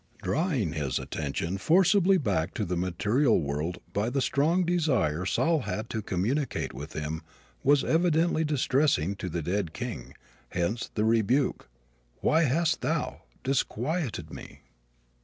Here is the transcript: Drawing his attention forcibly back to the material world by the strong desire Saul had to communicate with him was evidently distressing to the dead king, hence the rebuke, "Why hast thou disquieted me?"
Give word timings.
Drawing 0.23 0.73
his 0.73 0.97
attention 0.97 1.59
forcibly 1.59 2.17
back 2.17 2.55
to 2.55 2.65
the 2.65 2.75
material 2.75 3.39
world 3.39 3.77
by 3.93 4.09
the 4.09 4.19
strong 4.19 4.65
desire 4.65 5.27
Saul 5.27 5.59
had 5.59 5.91
to 5.91 6.01
communicate 6.01 6.73
with 6.73 6.93
him 6.93 7.21
was 7.63 7.83
evidently 7.83 8.43
distressing 8.43 9.15
to 9.17 9.29
the 9.29 9.43
dead 9.43 9.73
king, 9.73 10.15
hence 10.53 10.89
the 10.95 11.05
rebuke, 11.05 11.69
"Why 12.19 12.45
hast 12.45 12.81
thou 12.81 13.21
disquieted 13.43 14.33
me?" 14.33 14.61